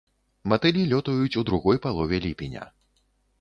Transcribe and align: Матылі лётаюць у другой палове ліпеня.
Матылі 0.53 0.85
лётаюць 0.93 1.37
у 1.41 1.43
другой 1.49 1.77
палове 1.85 2.17
ліпеня. 2.25 2.65